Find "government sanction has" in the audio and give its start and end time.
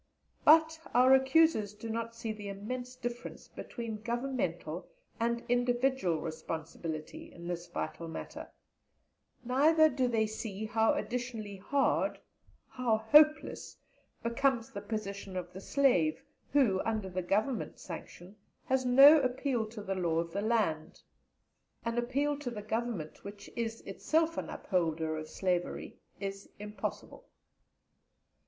17.21-18.83